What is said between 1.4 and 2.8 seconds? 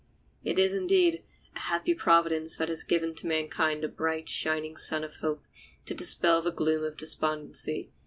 a happy providence that